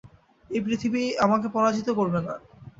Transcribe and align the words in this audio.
এই 0.49 0.61
পৃথিবী 0.61 1.03
আমাকে 1.25 1.47
পরাজিত 1.55 1.87
করবে 1.99 2.19
না! 2.21 2.33